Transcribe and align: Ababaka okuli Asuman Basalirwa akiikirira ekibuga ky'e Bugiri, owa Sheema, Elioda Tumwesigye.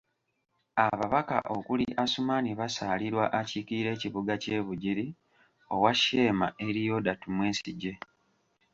Ababaka 0.87 1.37
okuli 1.55 1.85
Asuman 2.03 2.45
Basalirwa 2.59 3.25
akiikirira 3.39 3.89
ekibuga 3.95 4.33
ky'e 4.43 4.59
Bugiri, 4.67 5.07
owa 5.73 5.91
Sheema, 6.01 6.47
Elioda 6.67 7.13
Tumwesigye. 7.21 7.93